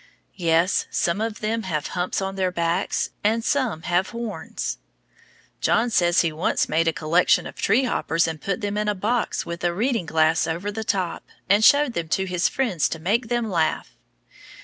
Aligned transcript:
Yes, 0.37 0.87
some 0.89 1.21
of 1.21 1.41
them 1.41 1.61
have 1.61 1.85
humps 1.89 2.23
on 2.23 2.35
their 2.35 2.51
backs 2.51 3.11
and 3.23 3.43
some 3.43 3.83
have 3.83 4.09
horns. 4.09 4.79
John 5.59 5.91
says 5.91 6.21
he 6.21 6.31
once 6.31 6.67
made 6.67 6.87
a 6.87 6.91
collection 6.91 7.45
of 7.45 7.55
tree 7.55 7.83
hoppers 7.83 8.27
and 8.27 8.41
put 8.41 8.61
them 8.61 8.79
in 8.79 8.87
a 8.87 8.95
box 8.95 9.45
with 9.45 9.63
a 9.63 9.75
reading 9.75 10.07
glass 10.07 10.47
over 10.47 10.71
the 10.71 10.83
top, 10.83 11.23
and 11.47 11.63
showed 11.63 11.93
them 11.93 12.07
to 12.07 12.25
his 12.25 12.49
friends 12.49 12.89
to 12.89 12.97
make 12.99 13.27
them 13.27 13.47
laugh. 13.47 13.95